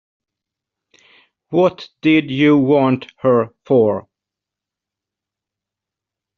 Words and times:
What 1.49 1.87
did 2.01 2.31
you 2.31 2.57
want 2.57 3.11
her 3.17 3.53
for? 3.65 4.07